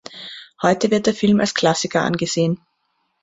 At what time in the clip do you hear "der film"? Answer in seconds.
1.05-1.39